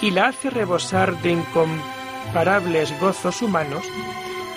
y 0.01 0.11
la 0.11 0.27
hace 0.27 0.49
rebosar 0.49 1.15
de 1.21 1.31
incomparables 1.31 2.99
gozos 2.99 3.41
humanos, 3.41 3.85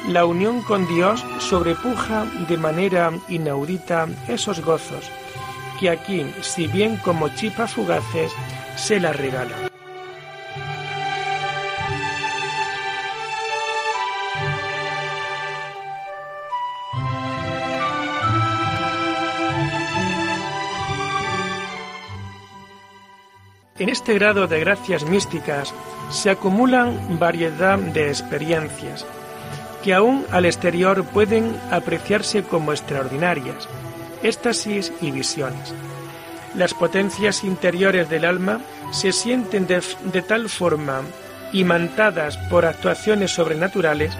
la 0.08 0.26
unión 0.26 0.62
con 0.62 0.86
Dios 0.88 1.24
sobrepuja 1.38 2.24
de 2.48 2.56
manera 2.56 3.12
inaudita 3.28 4.08
esos 4.28 4.60
gozos 4.60 5.10
que 5.78 5.90
aquí, 5.90 6.24
si 6.42 6.66
bien 6.66 6.96
como 6.96 7.28
chipas 7.28 7.74
fugaces, 7.74 8.32
se 8.76 9.00
la 9.00 9.12
regala. 9.12 9.70
En 23.76 23.88
este 23.88 24.14
grado 24.14 24.46
de 24.46 24.60
gracias 24.60 25.04
místicas 25.04 25.74
se 26.08 26.30
acumulan 26.30 27.18
variedad 27.18 27.76
de 27.78 28.08
experiencias 28.08 29.04
que 29.84 29.92
aún 29.92 30.24
al 30.30 30.46
exterior 30.46 31.04
pueden 31.04 31.54
apreciarse 31.70 32.42
como 32.42 32.72
extraordinarias, 32.72 33.68
éxtasis 34.24 34.92
y 35.00 35.10
visiones. 35.10 35.72
Las 36.56 36.72
potencias 36.72 37.44
interiores 37.44 38.08
del 38.08 38.24
alma 38.24 38.60
se 38.92 39.12
sienten 39.12 39.66
de, 39.66 40.22
tal 40.22 40.48
forma 40.48 41.02
imantadas 41.52 42.36
por 42.48 42.64
actuaciones 42.64 43.32
sobrenaturales 43.32 44.16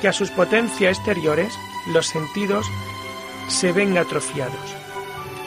que 0.00 0.08
a 0.08 0.12
sus 0.12 0.30
potencias 0.30 0.98
exteriores 0.98 1.52
los 1.92 2.06
sentidos 2.06 2.66
se 3.48 3.72
ven 3.72 3.98
atrofiados. 3.98 4.76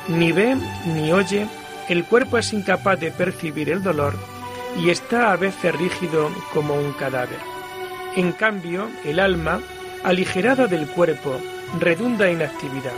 Ni 0.07 0.31
ve 0.31 0.55
ni 0.85 1.11
oye, 1.11 1.47
el 1.89 2.05
cuerpo 2.05 2.37
es 2.37 2.53
incapaz 2.53 2.99
de 2.99 3.11
percibir 3.11 3.69
el 3.69 3.81
dolor 3.81 4.15
y 4.77 4.89
está 4.89 5.31
a 5.31 5.37
veces 5.37 5.73
rígido 5.75 6.29
como 6.53 6.75
un 6.75 6.91
cadáver. 6.93 7.39
En 8.15 8.31
cambio, 8.31 8.89
el 9.03 9.19
alma, 9.19 9.61
aligerada 10.03 10.67
del 10.67 10.87
cuerpo, 10.87 11.39
redunda 11.79 12.29
en 12.29 12.41
actividad 12.41 12.93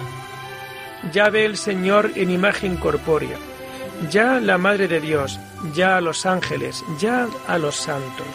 ya 1.11 1.29
ve 1.29 1.45
el 1.45 1.57
Señor 1.57 2.11
en 2.15 2.29
imagen 2.29 2.77
corpórea, 2.77 3.37
ya 4.09 4.39
la 4.39 4.57
Madre 4.57 4.87
de 4.87 4.99
Dios, 4.99 5.39
ya 5.73 5.97
a 5.97 6.01
los 6.01 6.25
ángeles, 6.25 6.83
ya 6.99 7.27
a 7.47 7.57
los 7.57 7.75
santos. 7.75 8.27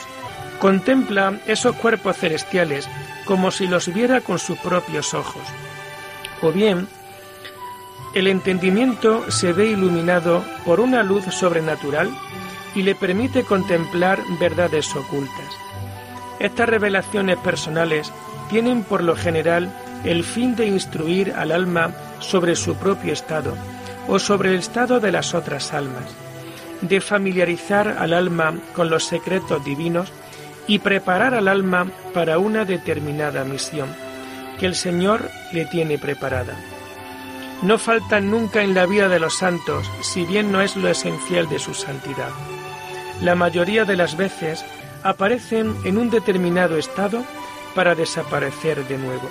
Contempla 0.58 1.40
esos 1.46 1.74
cuerpos 1.76 2.16
celestiales 2.16 2.88
como 3.24 3.50
si 3.50 3.66
los 3.66 3.92
viera 3.92 4.20
con 4.20 4.38
sus 4.38 4.58
propios 4.58 5.14
ojos. 5.14 5.42
O 6.40 6.52
bien, 6.52 6.88
el 8.14 8.26
entendimiento 8.26 9.30
se 9.30 9.52
ve 9.52 9.68
iluminado 9.68 10.44
por 10.64 10.80
una 10.80 11.02
luz 11.02 11.24
sobrenatural 11.26 12.10
y 12.74 12.82
le 12.82 12.94
permite 12.94 13.44
contemplar 13.44 14.20
verdades 14.38 14.94
ocultas. 14.94 15.56
Estas 16.38 16.68
revelaciones 16.68 17.38
personales 17.38 18.12
tienen 18.50 18.82
por 18.82 19.02
lo 19.02 19.16
general 19.16 19.72
el 20.04 20.24
fin 20.24 20.56
de 20.56 20.66
instruir 20.66 21.32
al 21.32 21.52
alma 21.52 21.92
sobre 22.22 22.56
su 22.56 22.76
propio 22.76 23.12
estado 23.12 23.54
o 24.08 24.18
sobre 24.18 24.50
el 24.50 24.56
estado 24.56 25.00
de 25.00 25.12
las 25.12 25.34
otras 25.34 25.72
almas, 25.72 26.04
de 26.80 27.00
familiarizar 27.00 27.96
al 27.98 28.14
alma 28.14 28.54
con 28.74 28.90
los 28.90 29.04
secretos 29.04 29.64
divinos 29.64 30.10
y 30.66 30.78
preparar 30.78 31.34
al 31.34 31.48
alma 31.48 31.86
para 32.14 32.38
una 32.38 32.64
determinada 32.64 33.44
misión 33.44 33.88
que 34.58 34.66
el 34.66 34.74
Señor 34.74 35.28
le 35.52 35.66
tiene 35.66 35.98
preparada. 35.98 36.54
No 37.62 37.78
faltan 37.78 38.30
nunca 38.30 38.62
en 38.62 38.74
la 38.74 38.86
vida 38.86 39.08
de 39.08 39.20
los 39.20 39.34
santos, 39.34 39.88
si 40.00 40.24
bien 40.24 40.50
no 40.50 40.62
es 40.62 40.76
lo 40.76 40.88
esencial 40.88 41.48
de 41.48 41.58
su 41.58 41.74
santidad. 41.74 42.30
La 43.20 43.36
mayoría 43.36 43.84
de 43.84 43.96
las 43.96 44.16
veces 44.16 44.64
aparecen 45.04 45.76
en 45.84 45.96
un 45.96 46.10
determinado 46.10 46.76
estado 46.76 47.24
para 47.74 47.94
desaparecer 47.94 48.86
de 48.88 48.98
nuevo. 48.98 49.28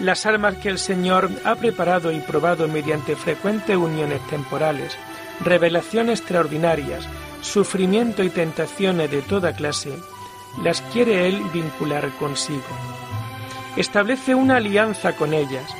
Las 0.00 0.24
almas 0.24 0.54
que 0.56 0.70
el 0.70 0.78
Señor 0.78 1.30
ha 1.44 1.56
preparado 1.56 2.10
y 2.10 2.20
probado 2.20 2.66
mediante 2.68 3.16
frecuentes 3.16 3.76
uniones 3.76 4.26
temporales, 4.28 4.96
revelaciones 5.44 6.20
extraordinarias, 6.20 7.06
sufrimiento 7.42 8.22
y 8.22 8.30
tentaciones 8.30 9.10
de 9.10 9.20
toda 9.20 9.52
clase, 9.52 9.92
las 10.62 10.80
quiere 10.80 11.28
Él 11.28 11.42
vincular 11.52 12.10
consigo. 12.18 12.62
Establece 13.76 14.34
una 14.34 14.56
alianza 14.56 15.14
con 15.16 15.34
ellas, 15.34 15.70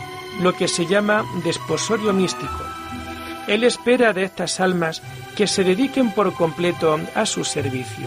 lo 0.43 0.53
que 0.55 0.69
se 0.69 0.85
llama 0.85 1.25
desposorio 1.43 2.13
místico. 2.13 2.65
Él 3.49 3.65
espera 3.65 4.13
de 4.13 4.25
estas 4.25 4.61
almas 4.61 5.03
que 5.35 5.47
se 5.47 5.65
dediquen 5.65 6.13
por 6.13 6.35
completo 6.35 7.01
a 7.15 7.25
su 7.25 7.43
servicio. 7.45 8.07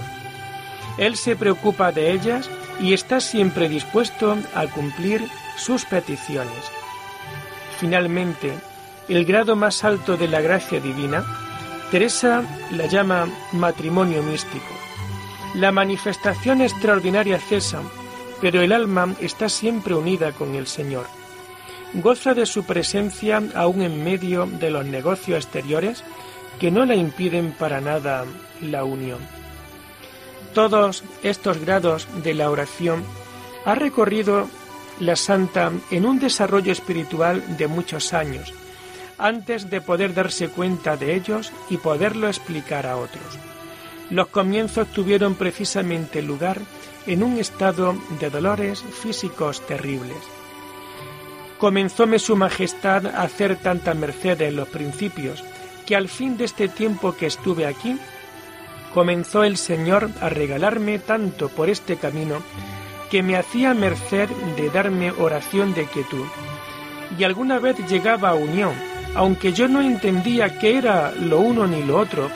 Él 0.99 1.17
se 1.17 1.35
preocupa 1.35 1.91
de 1.91 2.11
ellas 2.11 2.49
y 2.79 2.93
está 2.93 3.19
siempre 3.19 3.67
dispuesto 3.67 4.37
a 4.53 4.67
cumplir 4.67 5.27
sus 5.55 5.85
peticiones. 5.85 6.71
Finalmente, 7.79 8.53
el 9.07 9.25
grado 9.25 9.55
más 9.55 9.83
alto 9.83 10.17
de 10.17 10.27
la 10.27 10.41
gracia 10.41 10.79
divina, 10.79 11.25
Teresa 11.91 12.43
la 12.71 12.87
llama 12.87 13.27
matrimonio 13.51 14.23
místico. 14.23 14.73
La 15.55 15.71
manifestación 15.71 16.61
extraordinaria 16.61 17.39
cesa, 17.39 17.81
pero 18.41 18.61
el 18.61 18.71
alma 18.71 19.13
está 19.19 19.49
siempre 19.49 19.93
unida 19.93 20.31
con 20.31 20.55
el 20.55 20.67
Señor. 20.67 21.05
Goza 21.93 22.33
de 22.33 22.47
su 22.47 22.63
presencia 22.63 23.41
aún 23.53 23.83
en 23.83 24.03
medio 24.03 24.47
de 24.47 24.71
los 24.71 24.85
negocios 24.85 25.45
exteriores 25.45 26.03
que 26.59 26.71
no 26.71 26.85
le 26.85 26.95
impiden 26.95 27.51
para 27.51 27.81
nada 27.81 28.25
la 28.61 28.83
unión. 28.83 29.19
Todos 30.53 31.03
estos 31.21 31.59
grados 31.59 32.07
de 32.23 32.33
la 32.33 32.49
oración 32.49 33.03
ha 33.65 33.75
recorrido 33.75 34.47
la 34.99 35.15
santa 35.15 35.71
en 35.91 36.05
un 36.05 36.19
desarrollo 36.19 36.71
espiritual 36.71 37.57
de 37.57 37.67
muchos 37.67 38.13
años, 38.13 38.53
antes 39.17 39.69
de 39.69 39.81
poder 39.81 40.13
darse 40.13 40.49
cuenta 40.49 40.97
de 40.97 41.15
ellos 41.15 41.51
y 41.69 41.77
poderlo 41.77 42.27
explicar 42.27 42.87
a 42.87 42.97
otros. 42.97 43.37
Los 44.09 44.27
comienzos 44.27 44.87
tuvieron 44.89 45.35
precisamente 45.35 46.21
lugar 46.21 46.59
en 47.07 47.23
un 47.23 47.37
estado 47.37 47.95
de 48.19 48.29
dolores 48.29 48.81
físicos 48.81 49.65
terribles. 49.65 50.17
Comenzóme 51.57 52.19
Su 52.19 52.35
Majestad 52.35 53.07
a 53.07 53.23
hacer 53.23 53.55
tanta 53.55 53.93
merced 53.93 54.41
en 54.41 54.55
los 54.55 54.67
principios 54.67 55.43
que 55.85 55.95
al 55.95 56.09
fin 56.09 56.37
de 56.37 56.45
este 56.45 56.67
tiempo 56.67 57.15
que 57.15 57.27
estuve 57.27 57.65
aquí, 57.65 57.97
comenzó 58.93 59.43
el 59.43 59.57
Señor 59.57 60.09
a 60.21 60.29
regalarme 60.29 60.99
tanto 60.99 61.49
por 61.49 61.69
este 61.69 61.97
camino 61.97 62.41
que 63.13 63.21
me 63.21 63.37
hacía 63.37 63.75
merced 63.75 64.27
de 64.57 64.71
darme 64.71 65.11
oración 65.11 65.75
de 65.75 65.85
quietud. 65.85 66.25
Y 67.15 67.23
alguna 67.23 67.59
vez 67.59 67.77
llegaba 67.87 68.29
a 68.29 68.33
unión, 68.33 68.73
aunque 69.13 69.53
yo 69.53 69.67
no 69.67 69.81
entendía 69.81 70.57
qué 70.57 70.79
era 70.79 71.11
lo 71.11 71.39
uno 71.39 71.67
ni 71.67 71.83
lo 71.83 71.99
otro, 71.99 72.31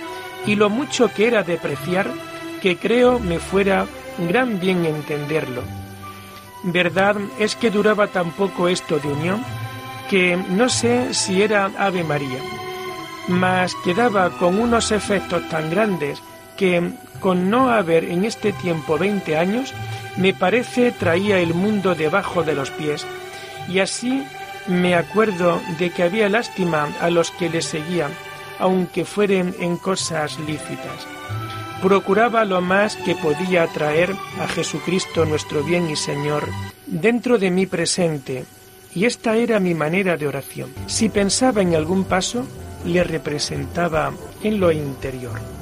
y 0.46 0.54
lo 0.54 0.70
mucho 0.70 1.12
que 1.12 1.26
era 1.30 1.42
depreciar, 1.42 2.06
que 2.62 2.78
creo 2.78 3.18
me 3.18 3.40
fuera 3.40 3.88
gran 4.20 4.60
bien 4.60 4.86
entenderlo. 4.86 5.64
Verdad 6.62 7.16
es 7.40 7.56
que 7.56 7.72
duraba 7.72 8.06
tan 8.06 8.30
poco 8.30 8.68
esto 8.68 9.00
de 9.00 9.08
unión, 9.08 9.44
que 10.12 10.38
no 10.38 10.70
sé 10.70 11.12
si 11.16 11.42
era 11.42 11.72
Ave 11.80 12.04
María, 12.04 12.38
mas 13.28 13.74
quedaba 13.84 14.30
con 14.30 14.60
unos 14.60 14.92
efectos 14.92 15.42
tan 15.50 15.72
grandes 15.72 16.22
que, 16.56 16.92
con 17.20 17.50
no 17.50 17.72
haber 17.72 18.04
en 18.04 18.26
este 18.26 18.54
tiempo 18.54 19.00
veinte 19.00 19.38
años, 19.38 19.74
me 20.18 20.34
parece 20.34 20.92
traía 20.92 21.40
el 21.40 21.54
mundo 21.54 21.96
debajo 21.96 22.44
de 22.44 22.56
los 22.56 22.72
pies, 22.72 23.06
y 23.70 23.80
así 23.80 24.24
me 24.68 24.96
acuerdo 24.96 25.62
de 25.80 25.92
que 25.92 26.04
había 26.04 26.30
lástima 26.30 26.90
a 27.00 27.10
los 27.10 27.32
que 27.32 27.50
le 27.50 27.62
seguían, 27.62 28.12
aunque 28.60 29.06
fueren 29.06 29.56
en 29.60 29.78
cosas 29.78 30.40
lícitas. 30.40 31.08
Procuraba 31.82 32.44
lo 32.44 32.60
más 32.60 32.96
que 32.96 33.16
podía 33.16 33.64
atraer 33.64 34.16
a 34.42 34.48
Jesucristo 34.48 35.26
nuestro 35.26 35.64
bien 35.64 35.90
y 35.90 35.96
Señor 35.96 36.48
dentro 36.88 37.38
de 37.38 37.52
mi 37.52 37.68
presente, 37.68 38.46
y 38.96 39.06
esta 39.06 39.36
era 39.36 39.60
mi 39.60 39.76
manera 39.76 40.18
de 40.18 40.28
oración. 40.28 40.74
Si 40.88 41.10
pensaba 41.10 41.62
en 41.62 41.76
algún 41.76 42.04
paso, 42.06 42.48
le 42.84 43.04
representaba 43.04 44.12
en 44.44 44.60
lo 44.60 44.72
interior. 44.72 45.57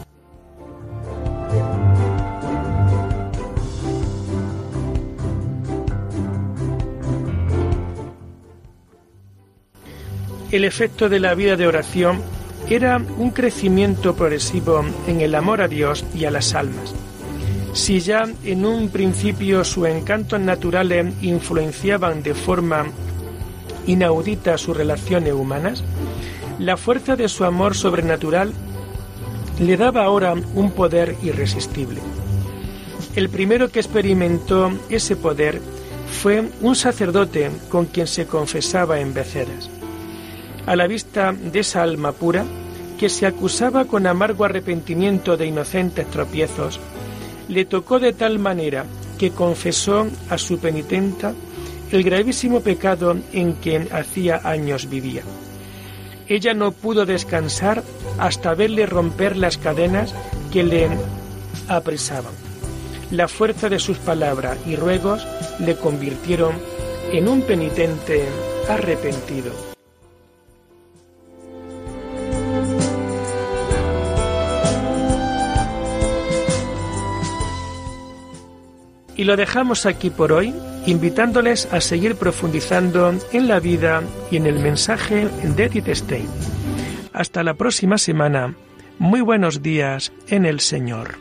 El 10.56 10.64
efecto 10.64 11.10
de 11.10 11.20
la 11.20 11.36
vida 11.36 11.58
de 11.58 11.68
oración 11.68 12.22
era 12.70 12.96
un 13.18 13.32
crecimiento 13.32 14.16
progresivo 14.16 14.86
en 15.06 15.20
el 15.20 15.36
amor 15.36 15.60
a 15.60 15.68
Dios 15.68 16.06
y 16.16 16.24
a 16.24 16.32
las 16.32 16.56
almas. 16.56 16.96
Si 17.74 18.00
ya 18.00 18.24
en 18.46 18.64
un 18.64 18.88
principio 18.88 19.66
sus 19.66 19.86
encantos 19.90 20.40
naturales 20.40 21.14
influenciaban 21.22 22.24
de 22.24 22.34
forma 22.34 22.86
inaudita 23.86 24.58
sus 24.58 24.78
relaciones 24.78 25.34
humanas, 25.34 25.84
la 26.58 26.78
fuerza 26.78 27.18
de 27.18 27.28
su 27.28 27.44
amor 27.44 27.76
sobrenatural 27.76 28.54
le 29.60 29.76
daba 29.76 30.06
ahora 30.06 30.36
un 30.54 30.72
poder 30.72 31.18
irresistible. 31.22 32.00
El 33.14 33.28
primero 33.28 33.70
que 33.70 33.80
experimentó 33.80 34.72
ese 34.90 35.18
poder 35.18 35.60
fue 36.22 36.50
un 36.62 36.78
sacerdote 36.78 37.52
con 37.68 37.88
quien 37.88 38.08
se 38.08 38.26
confesaba 38.26 39.02
en 39.02 39.14
beceras. 39.14 39.70
A 40.66 40.76
la 40.76 40.88
vista 40.88 41.32
de 41.32 41.60
esa 41.60 41.84
alma 41.84 42.12
pura, 42.12 42.44
que 42.98 43.10
se 43.10 43.28
acusaba 43.28 43.86
con 43.86 44.08
amargo 44.08 44.46
arrepentimiento 44.46 45.38
de 45.38 45.46
inocentes 45.46 46.10
tropiezos, 46.10 46.80
le 47.48 47.66
tocó 47.66 48.00
de 48.00 48.14
tal 48.14 48.40
manera 48.40 48.86
que 49.20 49.32
confesó 49.32 50.08
a 50.30 50.38
su 50.38 50.60
penitenta 50.60 51.34
el 51.92 52.04
gravísimo 52.04 52.62
pecado 52.62 53.16
en 53.32 53.54
que 53.56 53.88
hacía 53.92 54.42
años 54.44 54.90
vivía. 54.90 55.22
Ella 56.28 56.54
no 56.56 56.72
pudo 56.72 57.06
descansar 57.06 57.84
hasta 58.18 58.56
verle 58.56 58.88
romper 58.88 59.38
las 59.38 59.58
cadenas 59.58 60.16
que 60.52 60.64
le 60.64 60.90
apresaban. 61.68 62.34
La 63.12 63.28
fuerza 63.28 63.70
de 63.70 63.78
sus 63.78 64.00
palabras 64.00 64.58
y 64.66 64.76
ruegos 64.76 65.28
le 65.60 65.76
convirtieron 65.76 66.56
en 67.12 67.28
un 67.28 67.44
penitente 67.44 68.26
arrepentido. 68.68 69.75
Y 79.18 79.24
lo 79.24 79.38
dejamos 79.38 79.86
aquí 79.86 80.10
por 80.10 80.34
hoy, 80.34 80.54
invitándoles 80.86 81.72
a 81.72 81.80
seguir 81.80 82.16
profundizando 82.16 83.14
en 83.32 83.48
la 83.48 83.60
vida 83.60 84.04
y 84.30 84.38
en 84.38 84.46
el 84.46 84.60
mensaje 84.60 85.28
de 85.28 85.66
Edith 85.66 85.88
Stein. 85.94 86.28
Hasta 87.14 87.44
la 87.44 87.54
próxima 87.54 87.98
semana. 87.98 88.56
Muy 89.00 89.22
buenos 89.22 89.62
días 89.62 90.12
en 90.28 90.46
el 90.46 90.60
Señor. 90.60 91.18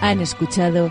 Han 0.00 0.20
escuchado 0.20 0.90